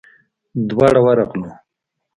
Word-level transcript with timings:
دواړه 0.69 0.99
ورغلو. 1.05 1.49